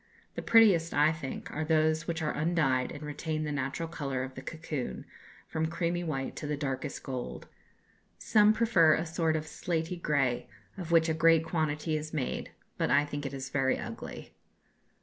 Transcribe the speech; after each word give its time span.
The 0.33 0.41
prettiest, 0.41 0.95
I 0.95 1.11
think, 1.11 1.51
are 1.51 1.63
those 1.63 2.07
which 2.07 2.23
are 2.23 2.33
undyed 2.33 2.91
and 2.91 3.03
retain 3.03 3.43
the 3.43 3.51
natural 3.51 3.87
colour 3.87 4.23
of 4.23 4.33
the 4.33 4.41
cocoon, 4.41 5.05
from 5.47 5.67
creamy 5.67 6.03
white 6.03 6.35
to 6.37 6.47
the 6.47 6.57
darkest 6.57 7.03
gold. 7.03 7.47
Some 8.17 8.51
prefer 8.51 8.95
a 8.95 9.05
sort 9.05 9.35
of 9.35 9.45
slaty 9.45 9.97
grey, 10.01 10.47
of 10.75 10.91
which 10.91 11.07
a 11.07 11.13
great 11.13 11.45
quantity 11.45 11.95
is 11.95 12.15
made, 12.15 12.49
but 12.79 12.89
I 12.89 13.05
think 13.05 13.27
it 13.27 13.33
is 13.35 13.49
very 13.51 13.77
ugly." 13.77 14.33